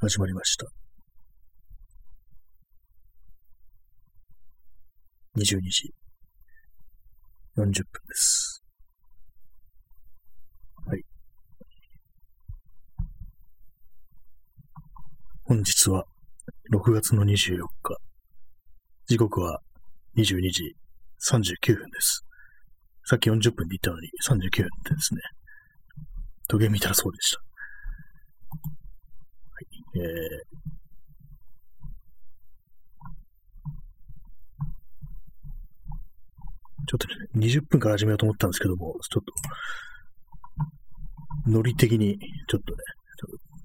[0.00, 0.66] 始まりました。
[5.36, 5.92] 22時
[7.56, 7.84] 40分で
[8.14, 8.62] す。
[10.86, 11.02] はい。
[15.42, 16.04] 本日は
[16.72, 17.96] 6月の24日。
[19.06, 19.60] 時刻は
[20.16, 20.76] 22時
[21.28, 22.24] 39分です。
[23.04, 25.20] さっき40分で言ったのに39分ですね。
[26.46, 27.47] 時計見たらそうでした。
[29.98, 30.58] えー、
[36.86, 37.14] ちょっとね、
[37.48, 39.24] 20分から始めようと思ったんですけども、ちょっ
[41.44, 42.82] と、ノリ的に、ちょっとね、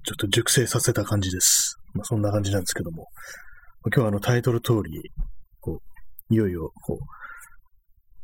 [0.04, 1.78] ちょっと熟成させた感じです。
[1.94, 3.08] まあ、そんな感じなんですけども、
[3.86, 5.10] 今日はあのタイトル通り、
[5.60, 5.80] こ
[6.30, 7.04] う、いよいよ、こう、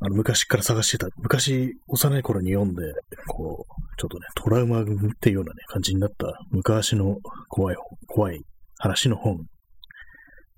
[0.03, 2.83] あの、昔から探してた、昔、幼い頃に読んで、
[3.27, 4.85] こう、ちょっとね、トラウマっ
[5.21, 8.45] ていうようなね、感じになった、昔の怖い本、怖い
[8.79, 9.47] 話の本、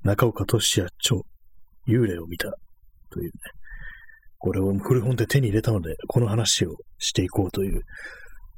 [0.03, 1.27] 中岡俊也超
[1.87, 2.51] 幽霊を見た、
[3.11, 3.31] というね、
[4.39, 7.83] これを古本で手に入れたので、この話をしていこうという、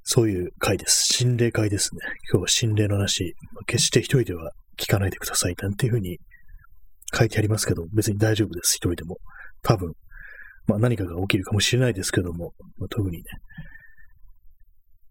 [0.04, 1.12] そういう回です。
[1.12, 2.02] 心霊回ですね。
[2.30, 3.34] 今日は心霊の話、
[3.66, 6.20] 決して一人では聞かないでください、なんていうふうに
[7.12, 9.18] 書いてありますけど、別に大丈夫です、一人でも。
[9.62, 9.92] 多分、
[10.68, 13.24] まあ何かが起きるかもしれないですけども、まあ、特にね。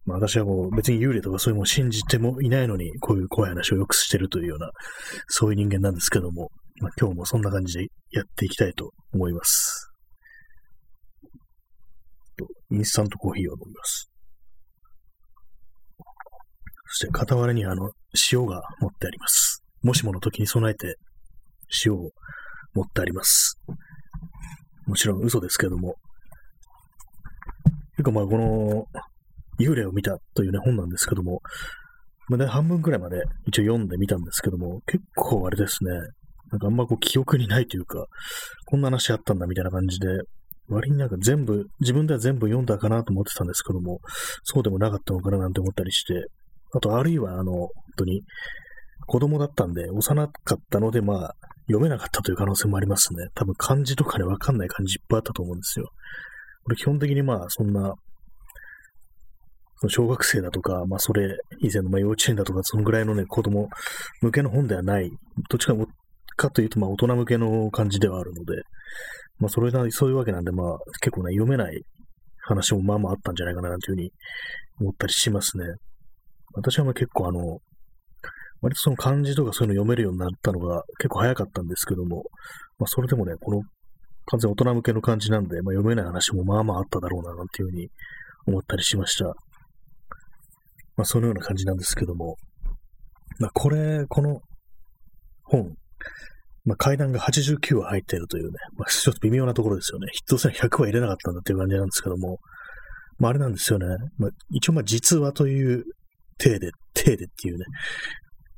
[0.06, 4.70] まあ私はもう別に幽霊とかそういうもの信じてもいないのに、こういう怖い話をよくしてるというような、
[5.28, 6.50] そういう人間なんですけども、
[6.82, 9.90] まあ今日もそんな感じでやっていきたいと思います。
[12.38, 14.09] とインスタントコーヒーを飲みます。
[16.88, 17.92] そして傍らにあの、
[18.31, 19.64] 塩が持ってあります。
[19.81, 20.98] もしもの時に備えて、
[21.86, 22.12] 塩を
[22.74, 23.59] 持ってあります。
[24.86, 25.96] もちろん嘘ですけども。
[27.96, 28.86] 結構まあこの、
[29.64, 31.42] 幽霊を見たというね本なんですけども、
[32.30, 35.92] まあね、半分くらいまで一応読んでみたんですけども、結構あれですね、
[36.52, 38.06] なんかあんまこう記憶にないというか、
[38.66, 40.07] こんな話あったんだみたいな感じで、
[40.69, 44.00] 割になんか全部、自分では全部読んだかなと思ってたんですけども、
[44.44, 46.28] そうでもなかったのかななんて思ったりして、
[46.74, 48.22] あとあるいはあの、本当に
[49.06, 51.35] 子供だったんで、幼かったので、まあ、
[51.68, 53.28] 読めなかったという可能性もありますね。
[53.35, 55.90] 多分漢字とかね、わかんない漢字いっぱいあったと思うんですよ。
[56.63, 57.94] これ基本的にまあ、そんな、
[59.89, 63.69] 小学生だとか、まあ、それ以前のまあ幼稚園だとか、そのぐらいのね、子供
[64.21, 65.09] 向けの本ではない、
[65.49, 65.75] どっちか
[66.35, 68.61] かというと、まあ、大人向けの感じではあるので、
[69.39, 71.83] まあ、それな、そういうわけなんで、まあ、結構ね、読めない
[72.44, 74.11] 話もまあまああったんじゃないかな、なんていうふうに
[74.79, 75.66] 思ったりしますね。
[76.55, 77.59] 私はまあ結構あの、
[78.61, 82.23] 割とその漢字とかそういうの読めるようになったのが結構早かったんですけども、
[82.79, 83.61] まあそれでもね、この
[84.25, 87.89] 完全大人向けの漢字なんで、まあ読めない話もまあまああっただろうな、なんていうふうに
[88.47, 89.33] 思ったりしました。
[90.96, 92.38] まあそのような感じなんですけども、
[93.40, 94.42] まあこれ、この
[95.44, 95.76] 本、
[96.66, 100.08] まあ階段が89話入っているというね、まあちょっと微妙なところですよね。
[100.12, 102.40] ヒット線100話入れなかったんだっていう感じなんですけども、
[103.18, 103.86] まああれなんですよね。
[104.18, 105.84] まあ一応ま実話という
[106.38, 107.66] 体で、体でっていうね、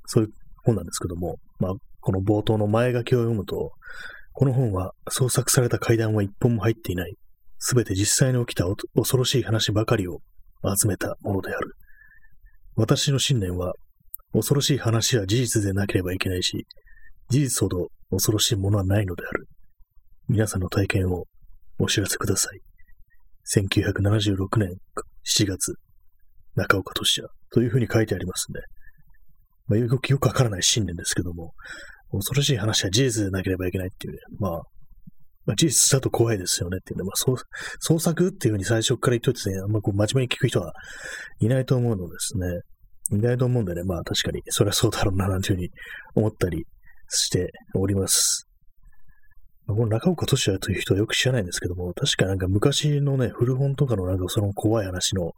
[0.05, 0.29] そういう
[0.63, 3.71] 本なんですけども、まあ、この冒頭の前書きを読むと、
[4.33, 7.15] この本は創作された怪談は一本も入っていない。
[7.57, 8.65] すべて実際に起きた
[8.95, 10.19] 恐ろしい話ばかりを
[10.77, 11.75] 集めたものである。
[12.77, 13.73] 私の信念は、
[14.33, 16.65] 恐ろしい話は事実でなければいけないし、
[17.29, 19.47] 事実ほど恐ろしいものはないのである。
[20.27, 21.23] 皆さんの体験を
[21.79, 22.59] お知らせください。
[23.61, 24.75] 1976年
[25.23, 25.75] 7月、
[26.55, 28.59] 中岡俊也というふうに書いてありますね。
[29.67, 29.87] まあ、よ
[30.19, 31.53] くわからない信念ですけども、
[32.11, 34.61] 恐ろしい話は事実でなければいけないっていうね、まあ、
[35.45, 37.35] まあ、事実だと怖いですよねっていうね、まあ、
[37.79, 40.73] 創作っていうふうに最初から言っといてね、あんまこう真面目に聞く人は
[41.39, 42.47] いないと思うのですね。
[43.11, 45.69] いないと思うんでね、まあ確かにそれはそうだろうな、なんていうふうに
[46.15, 46.65] 思ったり
[47.09, 48.47] しております。
[49.67, 55.33] まあ、この中岡俊也という人はよく知らないんですけども、確かなんか昔のね、古本とかのなんかその怖い話の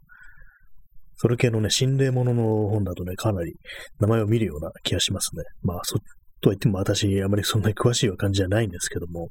[1.20, 3.54] それ系のね、心霊ものの本だとね、かなり
[3.98, 5.42] 名前を見るような気がしますね。
[5.62, 5.98] まあ、そ、
[6.40, 9.28] とは言っても私、あまりそんなに詳しい感じじゃないんですけども。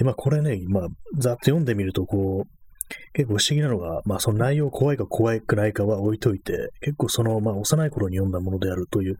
[0.00, 0.88] で、まあ、これね、まあ、
[1.18, 9.16] ざっと読んでみると、こう、結構不思議なのが、まあ、その内容怖いか怖くないかは置いといて、結構その、まあ、幼い頃に読んだものであるという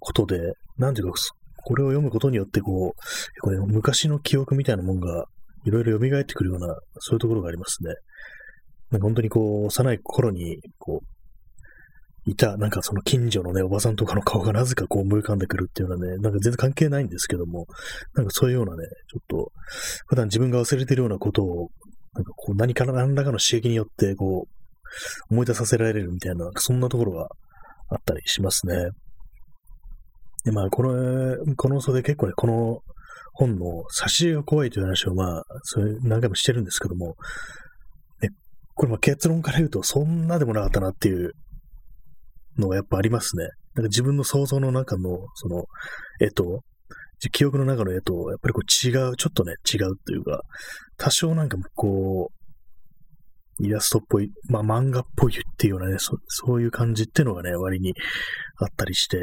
[0.00, 0.40] ことで、
[0.76, 1.20] なんていうか、
[1.64, 5.26] これを読むことによって、こう、これ昔の記憶みたいなもんが、
[5.66, 6.66] いろいろ蘇ってくるような、
[6.98, 7.94] そういうところがありますね。
[8.90, 11.06] なんか本当にこう、幼い頃に、こう、
[12.26, 17.66] いた、なんかその近所のね、おばさんとかの顔がなぜかこう思い浮かんでくるっていうのはね、なんか全然関係ないんですけども、
[18.14, 19.52] なんかそういうようなね、ちょっと、
[20.06, 21.68] 普段自分が忘れてるようなことを、
[22.14, 27.28] なんかこう何から何らかの刺激によって、こう、思い出させられるみたいな、そんなところが
[27.90, 28.90] あったりしますね。
[30.44, 32.80] で、まあ、この、この袖結構ね、この
[33.34, 37.16] 本の差しが怖いという話をまあ、それ何回もしてるんですけども、
[38.22, 38.30] ね、
[38.74, 41.32] これまあ結論から言うとそんなでもなかったなっていう
[42.58, 43.44] のがやっぱありますね。
[43.74, 45.64] なんか自分の想像の中の、その、
[46.20, 46.60] 絵と、
[47.32, 50.42] 記憶の中の絵と、やっぱりこう違う、ちょっとね、違うというか、
[50.96, 57.94] 多少なんかこう、イラストっぽい、まあ漫画っぽいっていうようなね、そそういう感じっていうのがね、割に
[58.58, 59.18] あったりして、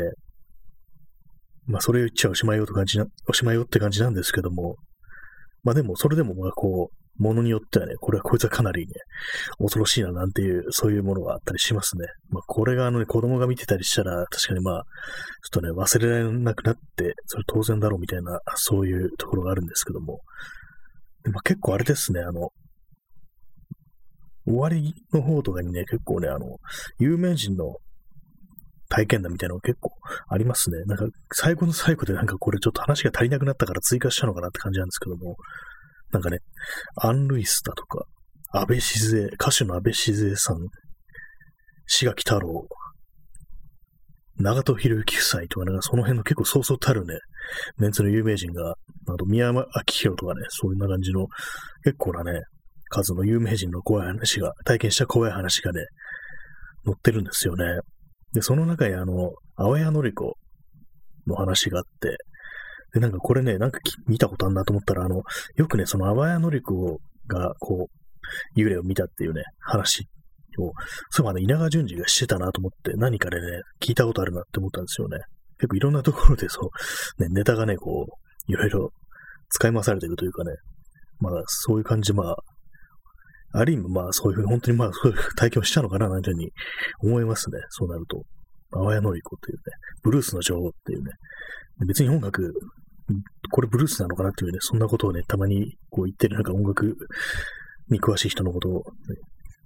[1.67, 4.77] まあそれ言っちゃおしまいよって感じな、おしまいよって感じなんですけども、
[5.63, 8.93] まあでも、それでもまあこう、ものによってはね、これはこいつはかなりね、
[9.59, 12.07] 恐ろしいななんていう、そういうものがあったりしますね。
[12.29, 14.83] まあ、これがあのね、子供が見てたりしたら、確かにまあ、
[15.51, 20.21] ちょっとね、忘れられなくなって、それ当然だろうみたいな、そういうところがあるんですけども。
[21.23, 22.49] でまあ、結構あれですね、あの、
[24.45, 26.57] 終わりの方とかにね、結構ね、あの、
[26.99, 27.75] 有名人の
[28.89, 29.91] 体験談みたいなのが結構
[30.27, 30.83] ありますね。
[30.85, 35.37] なんか、最後の最後でなんかこれちょっと話が足りなくなったから追加したのかなって感じなんですけども、
[36.11, 36.39] なんかね、
[36.95, 38.05] アン・ルイスだとか、
[38.53, 40.57] 安倍静江、歌手の安倍静江さん、
[41.87, 42.67] 志垣太郎、
[44.37, 47.15] 長門博之夫妻とか、なんかその辺の結構そうそうたるね、
[47.77, 48.75] メンツの有名人が、あ
[49.17, 51.27] と宮山明宏とかね、そういうな感じの
[51.83, 52.41] 結構なね、
[52.89, 55.79] 数の有名人の怖い話が、体験した怖い話がね、
[56.85, 57.65] 載ってるんですよね。
[58.33, 60.35] で、その中にあの、青谷のり子
[61.27, 62.17] の話があって、
[62.93, 65.23] で、なんかこれね、なんか見たことあるなと思ったら、あの、
[65.55, 70.07] よくね、その淡谷のり子が、こう、幽霊を見たっていうね、話
[70.59, 70.73] を、
[71.09, 75.17] そういえばね、稲川淳二がしてたなと思って、何かでね、聞いたことあるなって思ったんですよね。
[75.57, 76.71] 結構いろんなところでそ
[77.19, 78.91] う、ね、ネタがね、こう、いろいろ
[79.49, 80.51] 使い回されてるというかね、
[81.19, 82.35] まあ、そういう感じ、まあ、
[83.53, 86.51] ある意味、まあ、そういうふうに、本当にまあ、そういう 体験をしたのかな、なんていうふうに
[87.03, 87.59] 思いますね。
[87.69, 88.23] そうなると。
[88.71, 89.61] 淡谷のり子っていうね、
[90.01, 91.11] ブルースの女王っていうね、
[91.85, 92.53] 別に音楽、
[93.51, 96.97] これブルースなのかなっていうね、そんなことをね、たまにこう言ってるなんか音楽
[97.89, 98.81] に詳しい人のことを、ね、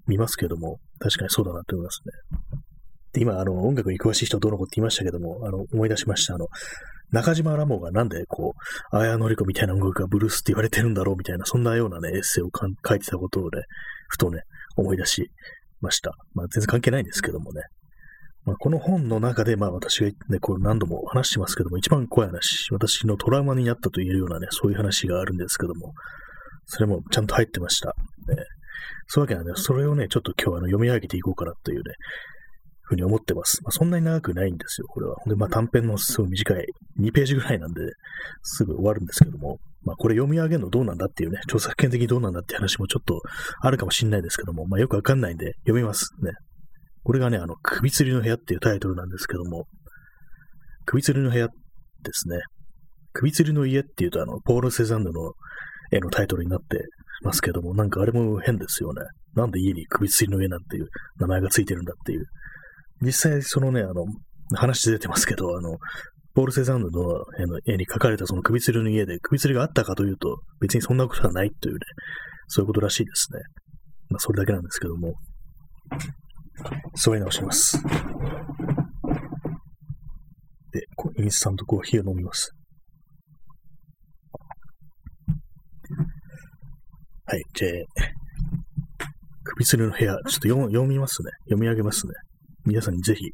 [0.07, 2.59] 見ますけども、確かにそうだなって思いますね。
[3.13, 6.35] で、今、あの、音楽に詳しい人どうのこって言いましたけども、あの、思い出しました。
[6.35, 6.47] あの、
[7.11, 8.53] 中島ラモがなんで、こ
[8.91, 13.61] う、綾のり子みたいな音楽がブルースって言われてるんだろうみたいな、そんなようなね、エッセイを書いてたことをね、
[14.09, 14.41] ふとね、
[14.75, 15.31] 思い出し
[15.81, 16.11] ました。
[16.33, 17.61] まあ、全然関係ないんですけどもね。
[18.45, 25.93] まあ、この本の中で、まあ私がね、これ何度も話してますけども、一番怖い話、私のトラウマになったと言えるようなね、そういう話があるんですけども、
[26.65, 27.89] それもちゃんと入ってました。
[28.27, 28.35] ね、
[29.07, 31.83] そういうわけなんで、それをね、ちょっと今日あの読み上げていこうかなというね、
[32.83, 33.63] ふうに思ってます。
[33.63, 35.15] まあ、そんなに長くないんですよ、これは。
[35.25, 36.65] で、まあ短編のすごい短い、
[36.99, 37.81] 2ページぐらいなんで、
[38.43, 43.21] すぐ終わるんですけども、まあこれ読み上げるのどうなんだっていうね、著作権的にどうなんだって話もちょっと
[43.61, 46.31] あるかもしれないですけども、まあよくわかんないんで読みますね。
[47.05, 49.67] これがね、あの、首吊りの部屋っていうタイトルなんですけども、
[50.85, 51.53] 首吊りの部屋で
[52.13, 52.39] すね。
[53.13, 55.33] 首吊りの家っていうと、あの、ポール・セザンヌの
[55.91, 56.83] 絵のタイトルになって
[57.21, 59.03] ますけども、なんかあれも変ですよね。
[59.35, 60.87] なんで家に首吊りの家なんていう
[61.19, 62.25] 名前がついてるんだっていう。
[63.01, 64.05] 実際、そのね、あの、
[64.55, 65.77] 話出てますけど、あの、
[66.33, 67.23] ポール・セザンヌの
[67.67, 71.79] 絵に描かれたその首吊りの家で首吊りがあったかというと、別にそんなことはないというね、
[72.47, 73.39] そういうことらしいですね。
[74.09, 75.13] まあ、それだけなんですけども。
[76.95, 77.81] 座り直します。
[80.71, 82.51] で、インスタントコーヒーを飲みます。
[87.27, 87.71] はい、じゃあ、
[89.43, 91.31] 首吊りの部屋、ちょっと読読みますね。
[91.45, 92.13] 読み上げますね。
[92.65, 93.31] 皆さんにぜひ、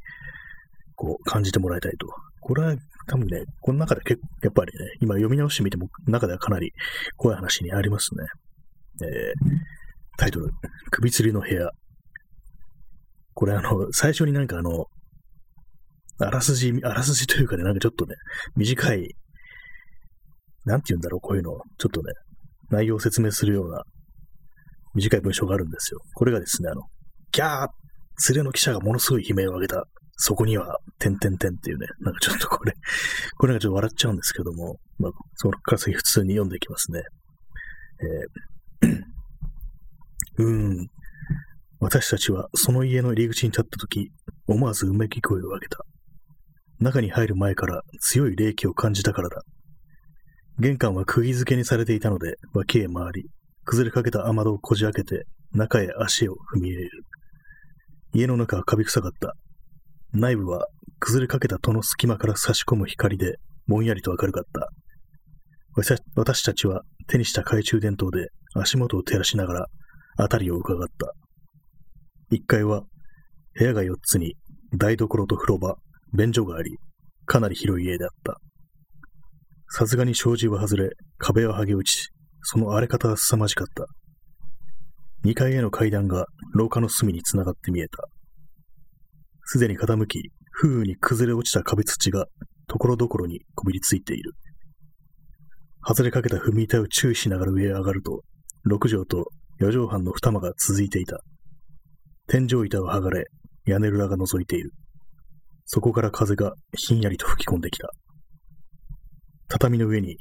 [0.96, 2.08] こう、感じてもらいたいと。
[2.42, 2.76] これは
[3.08, 6.72] 多分ね、この中で結構、やっぱりね、今読み直してみても、中ではかなり
[7.18, 8.26] 怖い話にありますね。
[9.04, 9.34] えー、
[10.18, 10.50] タイトル、
[10.92, 11.70] 首吊りの部屋、
[13.34, 14.86] これあの、最初になんかあの、
[16.20, 18.16] あらすじ、あらすじというかね、なんかちょっとね、
[18.56, 19.16] 短い、
[20.66, 22.14] なんて言うんだろう、こういうの、ちょっとね、
[22.70, 23.84] 内容を説明するような
[24.94, 26.00] 短い文章があるんですよ。
[26.14, 26.84] これがですね、あの、
[27.32, 27.68] ギャー
[28.30, 29.84] 連れの記者がものすごい悲鳴を上げた。
[30.24, 32.74] そこには、てんてんてんっていうね、なんかちょっとこれ、
[33.38, 37.02] これがちょっと笑っちゃうんですけども、まあ、そこから先普通に読んでいきますね。
[38.84, 39.02] えー、
[40.38, 40.88] うーん、
[41.82, 44.12] 私たちはその家の入り口に立った時、
[44.48, 45.80] 思わずうめき声を上げた。
[46.80, 49.42] 中に入る前から強い霊気を感じたからだ。
[50.60, 53.30] 玄関は釘付けにされていたので、脇へ回り、
[53.66, 56.92] 崩れかけた雨戸をこじ開けて、中へ足を踏み入れる。
[58.14, 59.34] 家の中はカビ臭かった。
[60.14, 60.68] 内部は
[61.00, 64.70] 崩れかけた戸の隙間から差し込む光で、ぼんやりと明るかった。
[66.16, 69.68] 私たちは手にした懐中電灯で足元を照らしながら、
[70.18, 71.14] 辺りを伺った。
[72.32, 72.84] 1階は
[73.54, 74.36] 部屋が4つに
[74.74, 75.76] 台所と風呂場、
[76.14, 76.78] 便所があり、
[77.26, 78.40] かなり広い家であった。
[79.68, 82.10] さすがに障子は外れ、壁は剥げ落ち、
[82.42, 83.86] その荒れ方は凄まじかった。
[85.26, 88.08] 2階への階段が廊下の隅につながって見えた。
[89.44, 92.28] すでに傾き、風雨に崩れ落ちた壁土が
[92.68, 94.34] ところどころにこびりついている。
[95.86, 98.22] 外れかけた踏み板を注意しながら上へ上がると、
[98.70, 101.22] 6畳と4畳半の二間が続いていた。
[102.32, 103.26] 天井板は剥がれ、
[103.66, 104.72] 屋根裏が覗いている。
[105.66, 107.90] そこから風がひんやりと吹き込んできた。
[109.50, 110.16] 畳の上に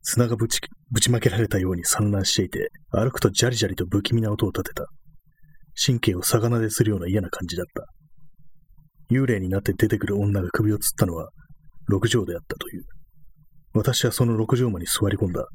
[0.00, 0.58] 砂がぶち
[0.90, 4.86] ぶちまけられたように散乱していて、歩くとジャリジャリと不気味な音を立てた。
[5.76, 7.84] 神経を逆なでするような嫌な感じだった。
[9.14, 11.28] 幽霊になって出てくる女が首をつったのは、
[11.88, 12.84] 六畳であったという。
[13.74, 15.46] 私はその六畳間に座り込んだ。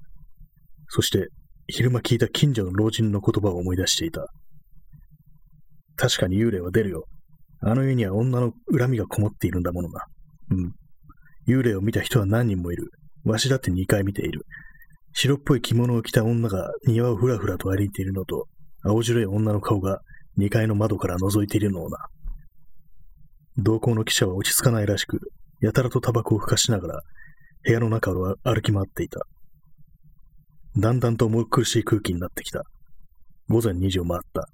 [0.90, 1.30] そして、
[1.66, 4.28] 昼間聞いた近所の老人の言葉を思い出していた。
[5.96, 7.06] 確かに幽霊は出るよ。
[7.62, 10.06] あの家には女の恨みがこもっているんだものな。
[10.52, 10.74] うん。
[11.48, 12.92] 幽霊を見た人は何人もいる。
[13.24, 14.46] わしだって2回見ている。
[15.14, 18.48] 白っぽい着物を着た女が庭をふらふらと歩いているのと、
[18.84, 20.02] 青白い女の顔が
[20.38, 21.98] 2階の窓から覗いているのをな。
[23.58, 25.20] 同行の記者は落ち着かないらしく、
[25.62, 27.02] やたらとタバコをふかしながら、
[27.64, 29.22] 部屋の中を歩き回っていた。
[30.76, 32.64] だんだんと重苦しい空気になってきた。
[33.48, 34.48] 午前2時を回った。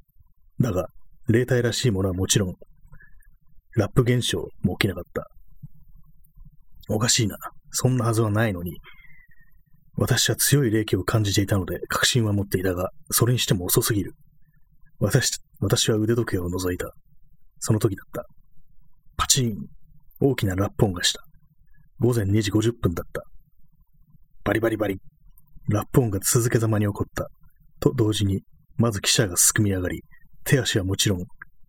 [0.60, 0.90] だが、
[1.30, 2.56] 霊体らしいものはもちろん、
[3.76, 5.30] ラップ現象も起きなかった。
[6.90, 7.38] おかしいな。
[7.72, 8.80] そんなはずはないのに。
[9.96, 14.14] 私は強い霊気を感じていたので確信は持っていたが、それにしても遅すぎる。
[15.00, 16.92] 私、私は腕時計を覗いた。
[17.60, 18.26] その時だった。
[19.16, 19.56] パチン
[20.20, 21.22] 大きなラップ音がした。
[22.00, 23.22] 午前2時50分だった。
[24.44, 25.00] バリバリバリ。
[25.68, 27.30] ラップ音が続けざまに起こった。
[27.80, 28.42] と同時に、
[28.78, 30.02] まず記者がすくみ上がり、
[30.50, 31.26] 手足はもちろん、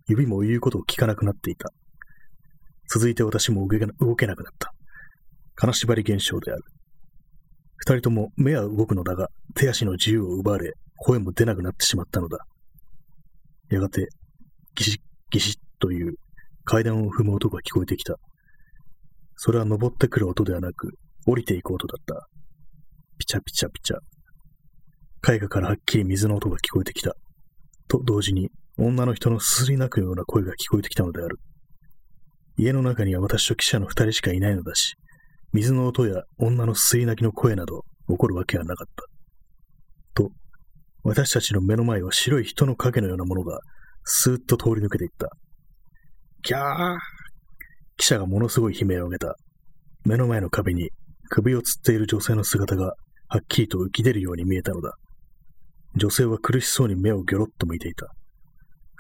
[0.09, 1.71] 指も言うことを聞かなくなっていた。
[2.89, 4.73] 続いて私も動けなくなった。
[5.55, 6.63] 金縛り現象である。
[7.77, 12.39] 二人とも目は動くのだが、手足の自由を奪われ、声も出なくなってしまったのだ。
[13.69, 14.09] やがて、
[14.75, 16.15] ギシッギシッという
[16.65, 18.17] 階段を踏む音が聞こえてきた。
[19.37, 20.95] それは登ってくる音ではなく、
[21.27, 22.29] 降りていく音だった。
[23.19, 25.35] ピチャピチャピチャ。
[25.35, 27.15] 絵画からはっきり水の音が聞こえてきた。
[27.87, 28.51] と同時に、
[28.83, 31.39] 女の人のすすり泣くような声が聞こえてきたのである。
[32.57, 34.95] 家の中には私と記者の二人しかいないのだし、
[35.53, 39.05] 水の音や女のすすり泣きの声など起こるわけはなかった。
[40.15, 40.31] と、
[41.03, 43.61] 私たちの目の前を白い人の影のようなものが
[44.05, 45.29] スーッと通り抜けていった。
[46.43, 46.97] キャー
[47.99, 49.37] 記者がものすごい悲鳴を上げた。
[50.07, 50.89] 目の前の壁に
[51.29, 52.95] 首をつっている女性の姿が
[53.29, 54.95] はっきりと浮き出るように見えたのだ。
[55.97, 58.07] 女性は苦しそうに目をギョロッと向いていた。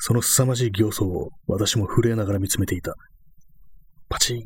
[0.02, 2.94] その凄まじい形相を私も震えながら見つめていた。
[4.08, 4.42] パチン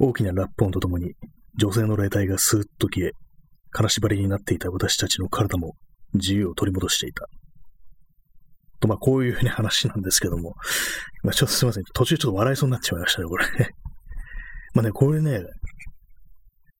[0.00, 1.14] 大きなラップ音とともに
[1.56, 3.12] 女性の霊体がスーッと消え、
[3.70, 5.76] 金縛りになっていた私たちの体も
[6.14, 7.28] 自由を取り戻していた。
[8.80, 10.56] と、まあ、こういうね、話なんですけども、
[11.22, 11.84] まあ、ちょっとすいません。
[11.94, 13.46] 途中ちょっと笑いそうになってしまいましたね、これ。
[14.74, 15.44] まあね、これね、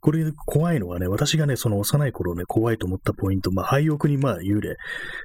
[0.02, 4.70] これ怖いのはね、私がね、その幼い頃ね、怖いと思ったポイント、まあ、廃屋にまあ幽霊、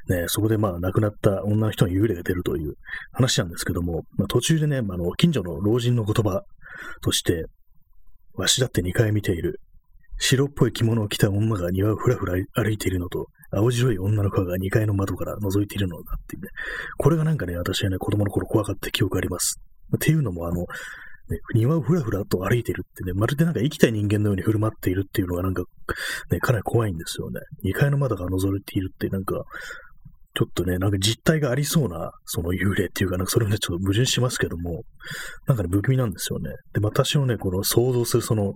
[0.08, 2.76] ね、そこでまあ亡くなった女の人に幽霊が出るという
[3.12, 6.44] 話なんですけども、まあ、途中でね、まあ、の、近所の老人の言葉
[7.02, 7.46] として、
[8.36, 9.60] わしだって2回見ている。
[10.20, 16.50] 白っぽい着物を着た女が庭をふらふら歩いているのと、青白い女の顔が2階の窓から覗いているのだっていうね。
[16.98, 19.60] これがなんかね、私はね、子供の頃怖かった記憶があります。
[19.96, 20.68] っていうのも、あの、
[21.30, 25.64] ね、庭をふらふらと歩いてるってね、まるでなんか生きた人間のように振る舞っているっていうのがなんか、
[26.32, 27.42] ね、かなり怖いんですよね。
[27.66, 29.44] 2階の窓が覗いているってなんか、
[30.38, 34.84] ちょっとね、なんか実体がありそうな、その幽霊っていうか、なんかそれをね、ちょっと矛盾しますけども、
[35.48, 36.52] なんかね、不気味なんですよね。
[36.74, 38.54] で、私のね、この想像するその、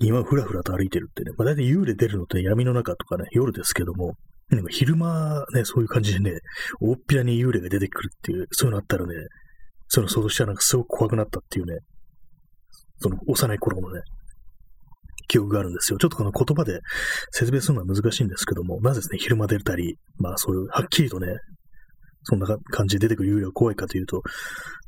[0.00, 4.16] 今ふらふらと歩いてるってね、まあ大体幽霊出るのって闇の中とかね、夜ですけども、
[4.50, 6.40] なんか昼間ね、そういう感じでね、
[6.80, 9.14] 大っぴらに幽霊が出てくるっていう、そういうのあったらね、
[9.88, 11.78] そういうの想像したらなんかすごく怖くなったっていうね、
[13.00, 14.02] その幼い頃のね、
[15.28, 15.98] 記憶があるんですよ。
[15.98, 16.80] ちょっとこの言葉で
[17.30, 21.28] 説明するのは難しいんですけども、なぜですね、昼間出たり、まあそういう、はっきりとね、
[22.24, 24.22] そんな感じで出てくる幽霊が怖いかというと、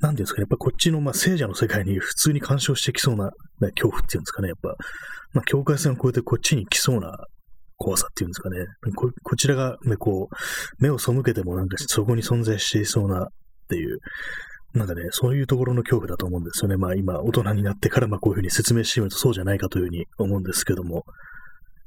[0.01, 3.27] なんていうんですかね、やっぱこっちの、まあ、聖者の世界に普通に干渉してきそうな、
[3.61, 4.75] ね、恐怖っていうんですかね、やっぱ、
[5.33, 7.15] まあ、境界線を越えてこっちに来そうな
[7.77, 13.27] 怖さっていうんですかね、ここちらが、ね、こう、目を背けてもなんかそこに存在していそうなっ
[13.69, 13.99] ていう、
[14.75, 16.77] なんかね、そういうところの恐怖だと思うんですよね。
[16.77, 21.05] まあ今、大人になってからまあこういうふうに説明してみるとそうじゃないかというふうに思うんですけども、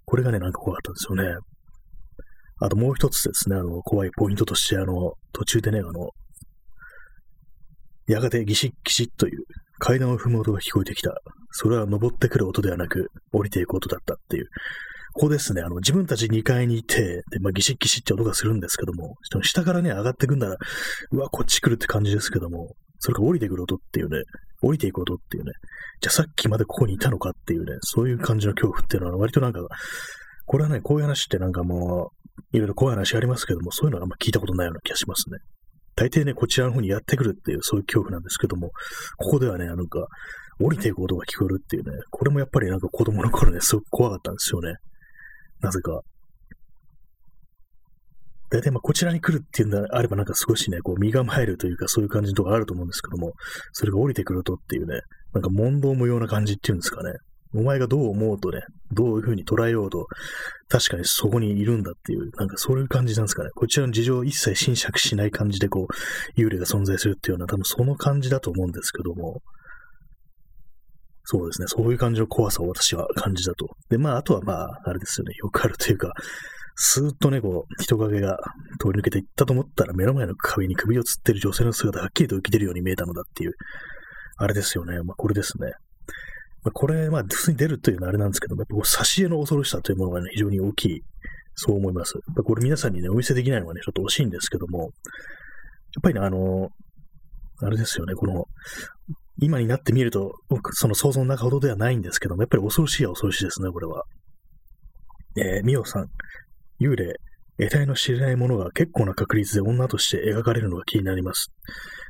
[0.06, 1.40] これがね、なんか怖かったんですよね。
[2.62, 6.10] あともう一つですね、あの、怖いポイントとして、あの、途中でね、あの、
[8.08, 9.44] やがてギシッギシッという
[9.78, 11.14] 階段を踏む音が聞こえてきた。
[11.52, 14.48] それは登ってくる音ではなく、降りていく音だったっていう。
[15.13, 20.58] ここですね、あの、自分たち2階にいて、で、まあ、ギシッギシッって音がするんですけども、下からね、上がってくんなら、
[21.12, 24.24] うわ、こっち来るって感じですけども、それか降りてくる音っていうね、
[24.62, 25.51] 降りていく音っていうね、
[26.01, 29.62] じゃあさっきまでここにいたのかっていうね、そういう感じの恐怖っていうのは割となんか、
[30.46, 32.12] これはね、こういう話ってなんかも
[32.54, 35.38] う、いろいろ怖い話ありますけども、そういうのはあんま聞いたことないような気がしますね。
[35.96, 38.72] 大抵ね、こちらの方にやってくるっていう、そういう恐怖なんですけども、
[39.18, 40.08] ここではね、なんか、
[40.62, 44.75] 降りていく音が聞こえるっていうね、これもやっぱりなんか子供の頃ね、すごく怖かったんですよね。
[45.62, 46.01] なぜか。
[48.51, 53.34] 大体まあこちらに来るっていうんであればなんか少しね、こう身構えるというかそういう感じとこあると思うんですけども、
[53.74, 55.01] それが降りてくるとっていうね、
[55.34, 57.13] なんか問答無用な感じっていうんですかね。
[57.54, 58.62] お前がどう思うとね、
[58.92, 60.08] どういうふうに捉えようと、
[60.68, 63.50] 確かにそこにいるんだっていう、なんかそういう感じなんですかね。
[63.56, 69.42] こちらの事情を一切侵釈しない感じで、こう、幽霊が存在するっていうのは多分その感じだと思うんですけども、
[71.32, 73.68] そうですね、そういう感じの怖さを私は感じたと。
[73.88, 76.12] で、まあ、あとはまあ、あれですよね、よくあるというか、
[76.74, 78.40] スーッとね、こう、人影が
[78.80, 83.54] 通り抜けていったと思ったら、目の前の壁に首をつってる女性の姿がはっきりと浮き出るように見えたのだっていう、
[84.38, 85.04] あれですよね。
[85.04, 85.68] まあ、これですね。
[86.64, 91.04] まあ、これ、まあ、普通に出るというのはあれなんですけども、やっぱこう、挿絵の恐ろしさというものがね、非常に大きい。
[91.54, 92.16] そう思います。
[92.16, 94.92] やっぱこれ皆さんにね、お見せできないのがね、ちょっと惜しいんですけども、やっ
[96.02, 96.70] ぱりね、あの、
[97.62, 98.46] あれですよね、この、
[99.41, 104.03] 今になってみると、僕、その想像の中ほどではないんですけども、やっぱり恐ろしいは恐ろしいですね、これは。
[105.38, 106.08] えー、ミオさん、
[106.81, 107.13] 幽霊、
[107.60, 111.51] 得体の知れないものが結構な確率で女として描かれるのが気になります。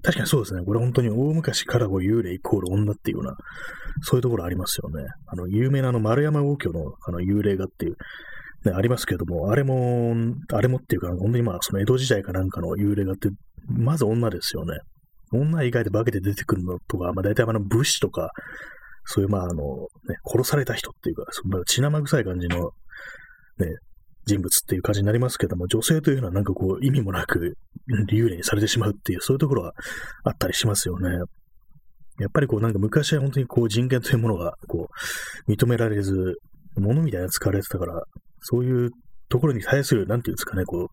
[0.03, 0.63] 確かにそうですね。
[0.63, 3.35] これ本当に大昔からこう幽霊イコール女っていうような、
[4.03, 5.03] そういうところありますよね。
[5.27, 7.95] あの、有名なあの丸山王居のあの幽霊画っていう、
[8.65, 10.13] ね、ありますけども、あれも、
[10.53, 13.29] あれもっていうか、本当にまあ、その江戸時代かなんかの幽霊画って、
[13.67, 14.77] まず女ですよね。
[15.31, 18.31] 女以外で化けて出てくるのとか、まあ大体あの武士とか、
[19.05, 19.53] そういうまああの、
[20.07, 22.71] ね、殺された人っていうか、その血生臭い感じの、
[23.57, 23.67] ね、
[24.25, 27.57] 人物っていう感じになりますけども、女性というのはなんかこう意味もなく
[28.11, 29.73] 幽霊にされてしまうっていう、そういうところは
[30.23, 31.09] あったりしますよね。
[32.19, 34.89] やっぱりこうなんか昔は本当にこう人権というものがこ
[35.47, 36.35] う認められず、
[36.77, 38.03] 物みたいな使われてたから、
[38.41, 38.91] そういう
[39.29, 40.87] ところに対する、なんていうんですかね、こう、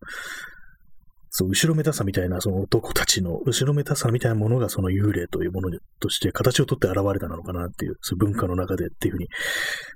[1.29, 9.27] そう、後ろめたさみたいな、その男たちの後ろめたさみたいなものがその幽霊というものとして形をとって現れたのかなっていう、そういう文化の中でっていうふうに、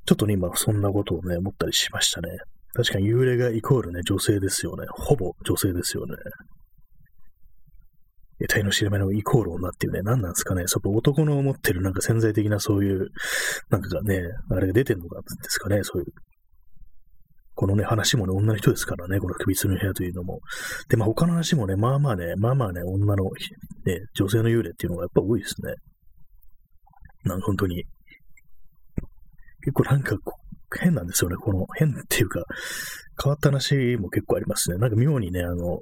[0.05, 2.29] ちょっとね、今そんなことをね、思ったりしましたね。
[2.73, 4.85] 確かに幽霊がイコールね、女性ですよね。
[4.89, 6.15] ほぼ女性ですよね。
[8.41, 10.63] 得体の知れないのイコール女っていうね、何なんですかね。
[10.65, 13.09] そこ男の持ってるなんか潜在的なそういう、
[13.69, 16.07] なんかね、あれが出てんのかですかね、そういう。
[17.61, 20.39] このね、話もね、女の人ですからね、この首吊りの部屋というのも。
[20.89, 23.25] で、まあ他の話もね、まあまあね、まあまあね、女の、
[23.85, 25.75] ね、女性の幽霊っていうのがやっぱ多いですね。
[27.23, 27.83] なんか本当に。
[29.63, 30.17] 結構なんか、
[30.81, 31.35] 変なんですよね。
[31.35, 32.41] この変っていうか、
[33.23, 34.77] 変わった話も結構ありますね。
[34.77, 35.81] なんか妙にね、あの、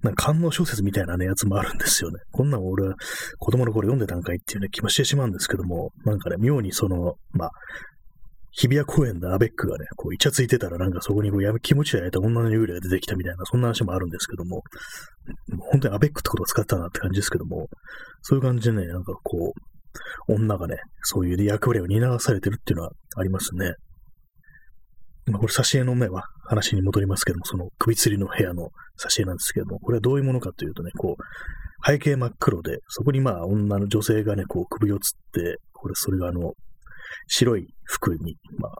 [0.00, 2.20] なんか観音小説みたいなね、やつもあるんですよね。
[2.32, 2.94] こんなん俺は
[3.38, 7.50] 子供の頃読んでたんかいっていうね、気もしてしまうんですけども、なんかね、妙にその、まあ、
[8.56, 14.62] 日比谷公園のアベックがね、こう、イチャついてたらなんかそこにこうや気持ちを焼いた女の幽霊が出てきたみたいな、そんな話もあるんですけども、
[15.72, 17.66] 本当にアベックってことを使ったなって感じですけども、
[18.22, 19.52] そういう感じでね、なんかこ
[20.28, 23.74] う、女がね、そういう役割を担わされてるっていうのはありますね。
[25.26, 28.68] まあ、これ挿絵の目は話に戻りますけども、その首吊りの部屋の
[29.00, 35.00] 挿絵なんですけども、これはどういうものかというとね、こう、背景真っ黒で、そこにまあ女の女性がね、こう首を吊っ
[35.32, 36.52] て、これ、それがあの、
[37.26, 38.72] 白い服に、まあ、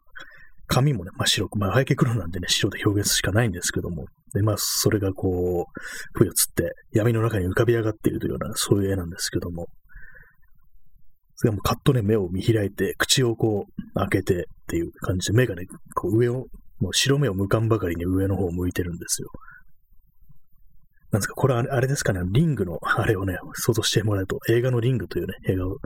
[0.67, 5.81] 髪もね、真っ白く、まあ背景黒なんでね、白で表現すしかないんですけども、で、まあ、それがこう、
[6.14, 9.69] 冬をつって闇の中に浮かび上がっているというような、そういう絵なんですけども、
[11.37, 16.47] それもカッとね、目を見開いて、口をこう、開けてっていう感じで、目がね、こう上を、
[16.81, 19.29] もう白目を向かんばかりに上の方を向いてるんですよ。
[21.14, 25.79] なんですか、これあれですかね、リングの、 あれをね、想像してもらうと、映画のリングというね、映画を、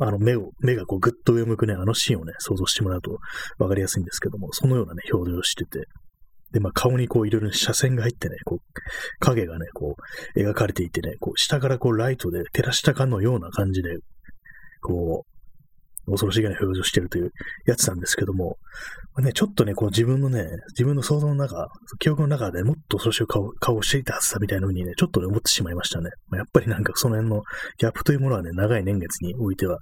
[0.00, 3.18] あの目を、目がこうぐっと上向くね、あのシーンをね、想像してもらうと
[3.58, 5.86] わかりやすいんですけども、そのようなね、表情をしてて、
[6.52, 8.80] で、まあ、顔にこういろいろ斜線が入ってね、こう、
[9.18, 9.94] 影がね、こ
[10.34, 13.98] う、描かれていてね、こう、下からこう、ライトで照らしたかのような感じで、
[14.80, 15.35] こう、
[16.06, 17.32] 恐ろしげな表情してるという
[17.66, 18.58] やつなんですけども、
[19.14, 26.10] まあね、ちょっとね、こう自分のね、自分の想像の中、記憶の中でもっと恐ろしい顔顔をしていたはずだみたいな風にね、ちょっとね、思ってしまいましたね。
[26.28, 27.42] まあ、やっぱりなんかその辺の
[27.78, 29.78] ギャップというものはね、長い年月においては、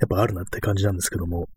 [0.00, 1.48] やっぱあるなって感じなんですけども、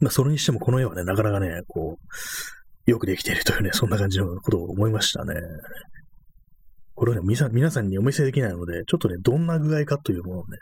[0.00, 5.34] まあ、それにしてもこの絵はね、なかなかね、こう、よくできているというね、そんな感じのことを思いましたね。
[6.94, 7.20] これをね、
[7.52, 10.58] 皆さんにお見せできないので、ちょっとね、どんな具合かというものをね、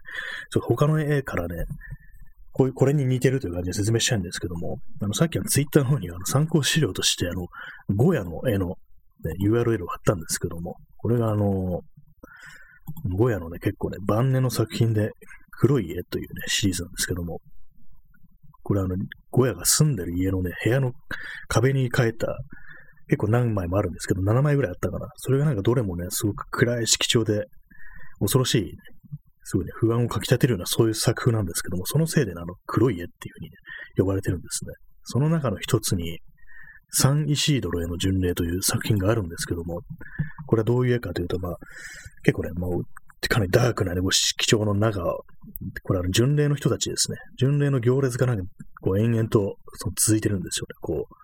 [0.53, 1.65] ちょっと他の絵からね、
[2.59, 7.47] こういう、これに似てるという感じで説明したいんですけども、あの、さっきのツイッターの方にあの参考資料として、あの、
[7.95, 8.75] ゴヤの絵の、ね、
[9.41, 11.83] URL を貼ったんですけども、これがあの、
[13.17, 15.11] ゴヤのね、結構ね、晩年の作品で、
[15.61, 17.41] 黒い絵というね、シリーズなんですけども、
[18.65, 18.97] これあの、
[19.31, 20.93] ゴヤが住んでる家のね、部屋の
[21.49, 22.27] 壁に描いた、
[23.09, 25.09] 結構何枚もあるんですけど、7枚ぐらいあったかな。
[25.17, 27.45] それがなんかどれもね、すごく暗い色調で、
[28.21, 28.77] 恐ろしい、
[29.51, 33.57] すごいね、不安をかき立てるようなそういう作風なんですけども、そのせいで、あの、黒い絵っていう風にね、
[33.97, 34.73] 呼ばれてるんですね。
[35.05, 36.19] その中の一つに、
[36.91, 39.81] サン・イシードロへの巡礼という作品があるんですけども、
[40.47, 41.57] これはどういう絵かというと、まあ、
[42.25, 42.83] 結構ね、もう、
[43.27, 45.01] かなりダークなね、色調の中、
[45.83, 47.17] これは巡礼の人たちですね。
[47.39, 48.45] 巡礼の行列がなんか、
[48.83, 50.75] こう延々とその続いてるんですよね。
[50.83, 51.15] こう、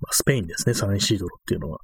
[0.00, 1.78] まあ、スペインですね、サンイシードロっていうのは。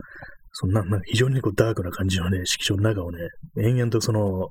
[0.53, 3.19] そんな、まあ、非常にこうダークな感じのね、色調の中をね、
[3.59, 4.51] 延々とその、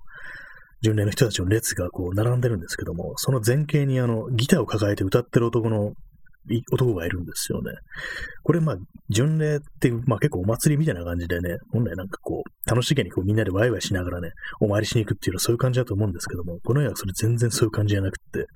[0.81, 5.93] 巡礼の人たちの列がこう並んでるんですけども、その前景にあの、ギターを抱えて歌ってる男の、
[6.71, 7.71] 男がいるんですよね。
[8.41, 8.77] これまあ、
[9.09, 18.47] 巡礼っていう、まあ結構お祭りみたいな感じでね、本来なんかこう、楽しげにこうみんなでワイワイしながらね、お参りしに行くっていうのはそういう感じだと思うんですけども、この絵はそれ全然そういう感じじゃなくて、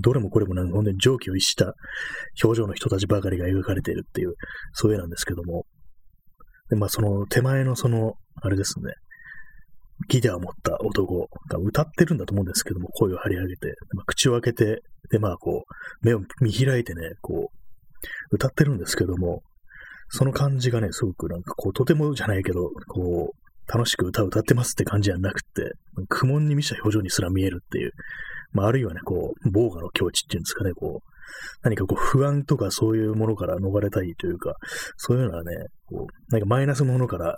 [0.00, 1.74] どれもこれもなんか本当に蒸気を逸した
[2.44, 4.34] 表情の人たちばかりが描かれているっていう、
[4.74, 5.64] そういう絵なんですけども、
[6.72, 8.94] で、まあその手前のその、あれですね、
[10.08, 19.42] ギターを持った男が歌ってるんだと思うんですけども、声を張り上げて、まあ、口を開けて、で、まあこう、目を見開いてね、こう、歌ってるんですけども、
[20.08, 25.72] その感じがね、すごくなんかこう、とてもじゃないけど、こう、楽しく歌を歌ってますって感じじゃなくて、
[26.08, 27.92] 苦悶に満ちた表情にすら見えるっていう、
[28.52, 31.11] まあ、あるいはね、こう、防我の境地っていうんですかね、こう、
[31.62, 34.54] 何かこう不安とかそういうものから逃れたいというか、
[34.96, 35.54] そういうのはね、
[35.86, 37.36] こう、なんかマイナスのものから、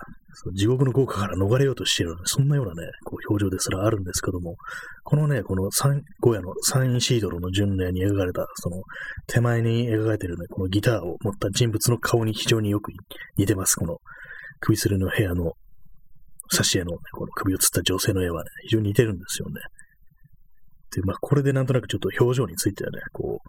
[0.55, 4.57] 地獄の効果から逃れようとしている、そんなようなね、こう表情ですらあるんですけども、
[5.05, 8.83] このね、この三、ゴヤのサインシードルの巡礼に描かれた、その
[9.27, 12.90] 手前に描かれているね、このギターを持った人物の顔に非常によく
[13.37, 13.77] 似てます。
[13.77, 13.99] この
[14.61, 15.53] 首吊りの部屋の
[16.53, 19.61] 挿絵の、ね、この首をつった女性の絵はね、非常に似てるんですよね。
[20.94, 23.49] で、まあ、これでなんとなくちょっと表情についてはね、こう、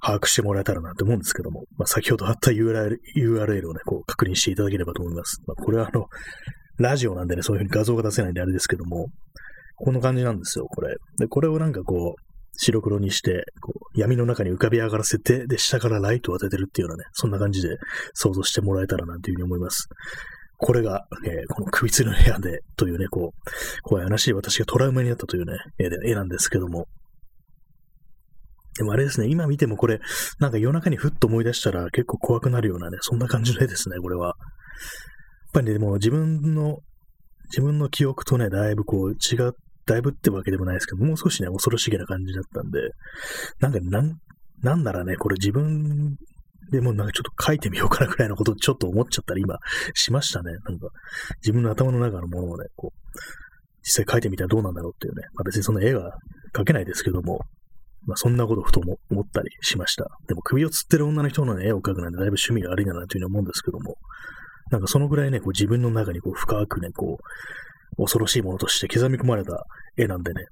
[0.00, 5.42] 把握してもらえたらなと思うんですけども、まあ、先ほど貼った URL, URL をね、こう確認していただければと思います。
[5.46, 6.06] まあ、これはあの、
[6.78, 9.08] ラジオなんでね、そういうふうに画像が出せないんであれですけども、
[9.76, 10.96] こんな感じなんですよ、これ。
[11.18, 12.22] で、これをなんかこう、
[12.60, 17.76] 白黒にして、こう、闇の中に浮かび上がらせて、で、下からライトを当ててるっていうようなね、そんな感じで
[18.14, 19.88] 想像してもらえたらなというふうに思います。
[20.56, 26.88] これが、えー、この首吊りの部屋で、というね、こう、怖い話、私がトラウマになったというね、絵で絵なんですけども、
[28.78, 30.00] でもあれですね、今見てもこれ、
[30.38, 34.28] なんか夜中にふっと思い出したら結構怖くなるようなね、そんな感じの絵ですね、これは。
[34.28, 34.34] やっ
[35.52, 36.78] ぱりね、でも自分の、
[37.50, 39.54] 自分の記憶とね、だいぶこう違う、
[39.86, 42.78] だいぶってわけでもないですけど、もう少しね、恐ろしげな感じだったんで、
[43.60, 44.14] なんかなん、
[44.62, 46.16] なんならね、これ自分
[46.70, 49.56] でもなんかちょっと書いてみようかなくらいのことちょっと思っちゃったら今
[49.94, 50.52] しましたね。
[50.52, 50.88] なんか
[51.42, 53.18] 自分の頭の中のものをね、こう、
[53.82, 55.22] 実際書いてみたらどうなんだろうっていうね。
[55.34, 56.12] まあ別にその絵が
[56.54, 57.40] 描けないですけども、
[58.08, 60.06] まあ、そんなことふと思ったりしました。
[60.26, 63.96] でも首をつってる女の人の、ね、絵を描くなんてだいぶ趣味が悪いんだなというふうに思うんですけども、
[64.70, 67.18] なんかそのぐらいね、こう自分の中にこう深くね、こ
[67.98, 69.62] う、恐ろしいものとして刻み込まれた
[69.98, 70.46] 絵なんでね、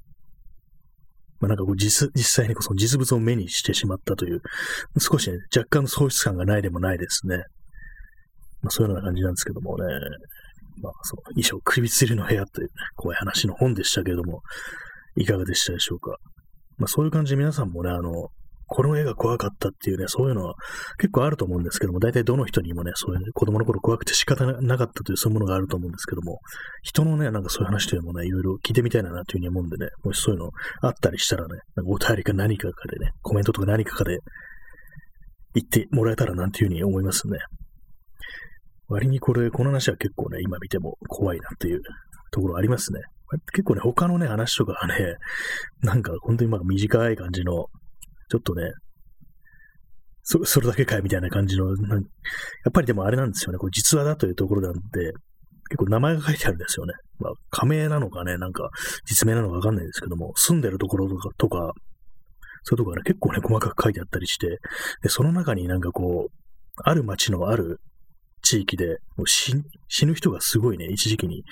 [1.41, 4.43] まあ、なんかこう実実際にこそ実物を目にしてしまったという、
[4.99, 7.39] 少しね、若干の喪失感がないでもないですね。
[8.63, 9.85] まあ、そういうような感じなんですけどもね、
[10.83, 14.43] まあ、その衣装首吊りの部屋というね、怖い話の本でしたけれども、
[15.17, 16.17] いかがでしたでしょうか？
[16.79, 18.29] まあ、そういう感じで皆さんもね、あの、
[18.69, 20.55] この絵が怖かったっていうね、そういうのは
[20.99, 26.41] 結構あると思うんですけども、大体どの人にもね、そういう子供の頃怖くて仕方なかったというそういうものがあると思うんですけども、
[26.83, 30.51] 人のね、なんかそういう話というのもね、いろいろ聞いてみたいなというふうに思うんでね、もしそういうの
[30.83, 34.19] あったりしたらね、なんかお便りか何かかでね、コメントとか何かかで
[35.55, 37.39] 言ってもらえたらなんていうふうに思いますね。
[38.89, 41.81] 割にこれ、この話は結構ね、今見ても怖いなっていう
[42.33, 43.01] ところありますね。
[43.53, 45.17] 結構ね、他のね、話とかはね、
[45.83, 47.67] なんか本当にまあ短い感じの、
[48.29, 48.73] ちょっとね、
[50.23, 51.75] そそれだけかいみたいな感じの、や
[52.69, 55.13] っぱりでもあれなんですよね、これ実話だというところなんで、
[55.69, 56.95] 結構名前が書いてあるんですよね。
[57.19, 58.71] まあ、仮名なのかね、なんか
[59.05, 61.73] 実名なのかわかんないですけども、住んでるところとか、とか
[62.63, 64.59] そういうところがね、結構ね、細かく書いてあったりして、
[65.03, 66.47] で、その中になんかこう、
[66.83, 67.81] ある町のある
[68.43, 69.55] 地域で、もう死
[70.07, 71.45] ぬ人がすごいね、一時期に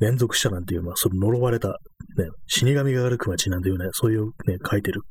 [0.00, 1.74] 連続したなんていう、まあ、その呪われた、ね、
[2.46, 5.02] 死神が歩く街なんていうね、そういうね、書いてる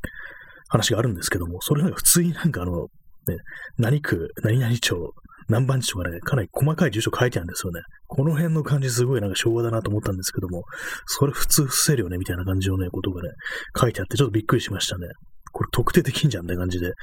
[0.68, 2.88] 話があるんですけども、それなんか普通になんかあの、
[3.28, 3.38] ね、
[3.78, 5.14] 何区、何々町、
[5.48, 7.82] 何番地とかね、かなり細かい住所書いてあるんですよね。
[8.08, 10.64] この辺の感じすごいなんか昭和だなと思ったんですけども、
[11.06, 13.30] それ普通伏せるよね、みたいな感じのね、ことがね、
[13.80, 15.08] 書いてあってちょっとびっくりしましたね。
[15.52, 16.94] これ特定できんじゃんって感じで、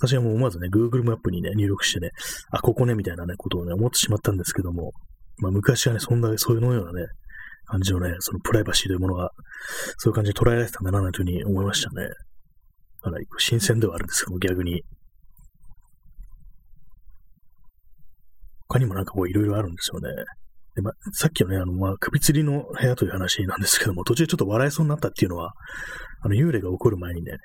[0.00, 2.10] 私はもう思わずね、Google マップにね、入力してね、
[2.50, 4.92] あ、ここね、みたいなね、ことをね、思ってしまったんですけども、
[5.38, 7.06] まあ昔はね、そんな、そういうのようなね、
[7.66, 9.30] 感じのね、そのプライバシーというものが、
[9.98, 12.08] そういう感じで捉えられてたんだな、というふうに思いましたね。
[13.02, 14.82] かなり新鮮ではあるんですけども、逆に。
[18.68, 20.10] 他にもなんかこういろいろあるんですよね。
[20.74, 25.52] でまさっきのね、あの、まあ、首吊りの部屋という話なんですけども、途中ちょっと笑いそうになったっていうのは、
[26.20, 27.38] あの、幽霊が起こる前にね、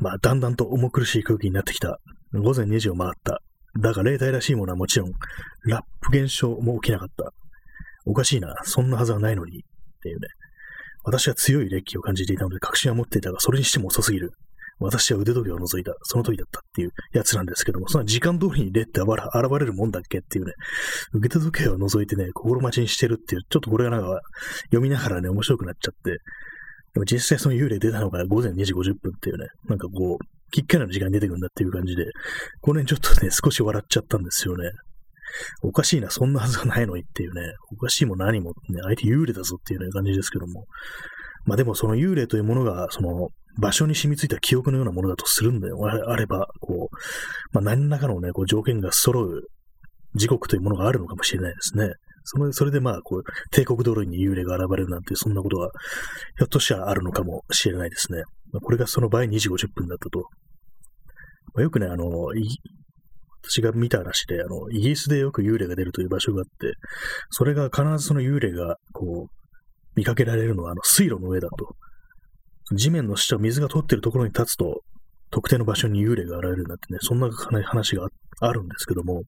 [0.00, 1.98] まあ、だんだんと重苦しい空気になってきた。
[2.32, 3.42] 午前2時を回った。
[3.78, 5.12] だが、霊体らしいものはもちろん、
[5.64, 7.32] ラップ現象も起きなかった。
[8.06, 8.54] おかしいな。
[8.64, 9.58] そんなはずはないのに。
[9.58, 9.62] っ
[10.02, 10.28] ていうね。
[11.04, 14.32] 私は強い烈気を感じていたので確信は持っていたが、それにしても遅すぎる。
[14.78, 15.92] 私は腕時計を除いた。
[16.02, 19.10] その時だったっていうやつなんですけども、そんな時間通りに霊って現
[19.60, 20.52] れるもんだっけっていうね、
[21.12, 24.20] 腕時計を除いてね、心待ちにしてるっていう、ちょっとこれがなんか
[24.64, 26.18] 読みながらね、面白くなっちゃって、
[26.94, 32.04] でも実際その幽霊出たのが午前2時50分っていうね、なんかこう、きっかりの時間に出てくるんだっていう感じで、
[32.60, 34.70] この辺ちょっとね、少し笑っちゃったんですよね。
[35.62, 40.66] おかしいな、そんなはずがないのにっていうね、おかしいも何も、ね、相手幽霊だぞっていう、ね、感じですけども。
[41.46, 45.78] まあでもその幽霊というものが、その場所に染みついた記憶のようなものだとするんだよ。
[45.84, 46.96] あれば、こう、
[47.52, 49.42] まあ何らかのね、こう条件が揃う
[50.14, 51.92] 時刻というものがあるのかもしれないですね。
[52.24, 55.70] そのそれでまあ、こう、帝国通りに幽霊が現れるなんて、そんなことは、
[56.36, 58.22] ひょっとしたらあるのかもしれないですね。
[58.52, 60.20] まあ、これがその場合2時50分だったと。
[61.54, 62.06] まあ、よくね、あの、
[63.42, 66.74] 私が見た話で、あの、イギリスでよく幽霊が出るという場所があって、
[67.30, 69.34] それが必ずその幽霊が、こう、
[69.96, 71.76] 見かけられるのは、あの、水路の上だと。
[72.76, 74.82] 地面の下を水が通ってるところに立つと、
[75.30, 78.08] 特定の場所に幽霊が現れるなんてね、そんな話が
[78.40, 79.22] あるんですけども、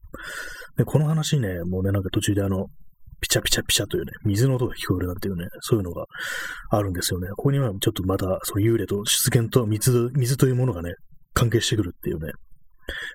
[0.76, 2.66] でこの話ね、もうね、なんか途中であの、
[3.20, 6.06] ピチャピチャピチャというね、水の音が聞こえるなんていうね、そういうのが
[6.70, 7.28] あるんですよね。
[7.28, 10.94] ここにはちょっとまた、その幽霊と出現と水、水というものがね、
[11.32, 12.32] 関係してくるっていうね、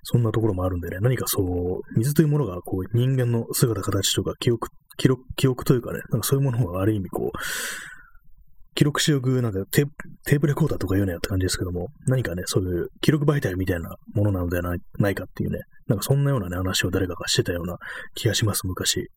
[0.03, 7.37] そんなところもあるんでね、何かそう、水というものがこう人間の姿、形とか記憶、記録、記憶というかね、なんかそういうものがある意味こう、
[8.75, 17.77] 記録しおく、なんかテープレコーダーとか言うなよって感じですけども、何かね、そういう記録媒体みたいなものなのではないかっていうね、なんかそんなようなね、話を誰かがしてたような
[18.13, 19.07] 気がします、昔。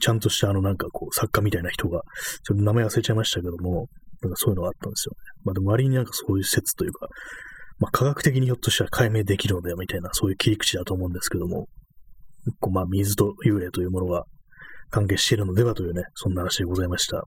[0.00, 2.02] ちゃんとしたあのなんかこう、作家みたいな人が、
[2.46, 3.86] ちょっと名前忘れちゃいましたけども、
[4.20, 5.16] なんかそういうのがあったんですよね。
[5.44, 7.08] まあでも割になんかそういう説というか、
[7.78, 11.68] まあ科学的にひょっとしたら解明できるのではみたいな、そういう切り口だと思うんですけども、
[12.60, 14.24] こうまあ水と幽霊というものが
[14.90, 17.24] 関係しているのではというね、そんな話でございました。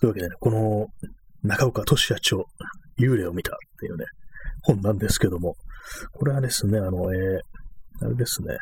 [0.00, 0.86] というわけでね、この
[1.42, 2.44] 中岡俊也町、
[2.98, 4.04] 幽霊を見たっていうね、
[4.62, 5.56] 本なんですけども、
[6.12, 8.56] これはですね、あの、えー、あれですね、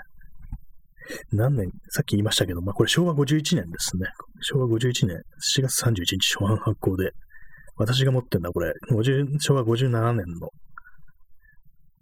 [1.33, 4.07] 何年、さっき言いましたけど、まあ、これ昭和51年ですね。
[4.41, 5.17] 昭和51年、
[5.57, 7.11] 7月31日初版発行で、
[7.83, 10.49] 私が持ってんだ、これ、50昭和57年の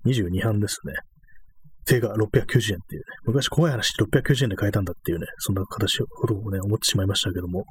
[0.07, 0.95] 22版ですね。
[1.87, 7.65] 定価690円っていうね、昔怖い話690円で買えたんだっていうね、そんな形ほどをね、思ってしまいましたけども、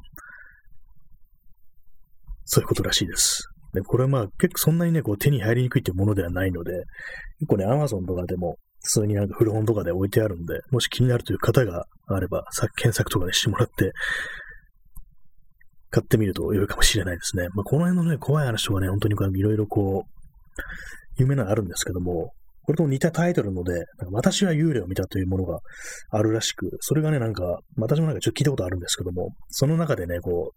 [2.46, 3.48] そういうことらしいです。
[3.74, 6.72] で、これはまあ結構そんなにね、こう手に入りにくいっていうものではないので、
[7.40, 13.92] 結構ね、アマゾンとかでも普通になんか古本とかで置いてあるんで、もし気になるという方があれば、さ検索とかでしてもらって、
[15.92, 17.48] 買ってみると良いかもしれないですね。
[17.54, 20.62] まあ、この辺のね、怖い話とかね、本当にいろいろこう、
[21.18, 22.32] 有名なのあるんですけども、
[22.64, 25.60] これと似たタイトルので、私は幽霊を見たというものが
[26.12, 30.52] あるらしく、それがね、なんか、私もなんかちょっと聞いたことあるんですけども、その中でね、こ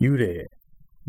[0.00, 0.46] う、幽霊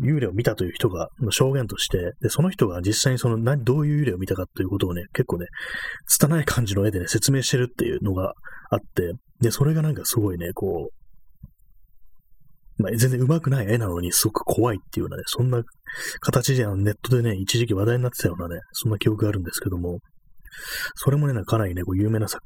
[0.00, 5.46] 幽霊を見たという人が、証言として、で、その人が実際にその何、どういう幽霊を見たかということをね、結構ね、
[6.06, 8.32] 拙い感じの絵でね、説明してるっていうのが
[8.70, 11.07] あって、で、それがなんかすごいね、こう、
[12.78, 15.62] まあ、全然上手くない絵なのにすごく怖いっていうようなね、そんな
[16.20, 19.98] 形でネットでね、一時期話題になってたようなね、そんな記憶があるんですけども、
[20.94, 22.38] それもね、かなりね、こう有名なさ、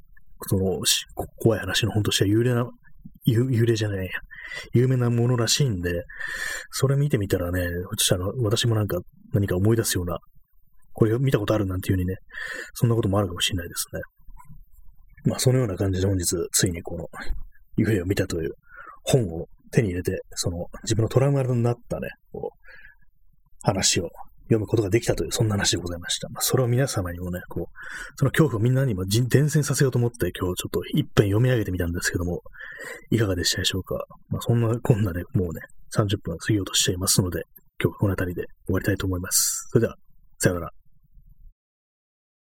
[0.49, 0.81] その、
[1.37, 2.66] 怖い話の本としては有名な、
[3.27, 4.11] 幽霊じゃない、
[4.73, 6.03] 有名なものらしいんで、
[6.71, 7.68] それ見てみたらね、
[7.99, 8.99] したら私もなんか
[9.33, 10.18] 何か思い出すような、
[10.95, 12.16] これ見たことあるなんていう風にね、
[12.75, 14.01] そんなこともあるかもしれないですね。
[15.25, 17.07] まあ、そのような感じで本日、ついにこの、
[17.79, 18.51] 幽霊を見たという
[19.05, 22.59] 本を手に入れて、その自分のトラウマになったね、こう、
[23.63, 24.11] 話を
[24.45, 26.29] 読むことができたという、そんな話でございました。
[26.29, 27.65] まあ、それを皆様にもね、こう、
[28.17, 32.43] その恐怖をみんなにも伝染させようと思って、今日ちょっと一遍読み上げてみたんですけども、
[33.11, 34.05] いかがでしたでしょうか。
[34.29, 35.61] まあ、そんなこんなで、もうね、
[35.97, 37.43] 30分過ぎようとしていますので、
[37.83, 39.69] 今日はこの辺りで終わりたいと思います。
[39.71, 39.97] それでは、
[40.39, 40.82] さよなら。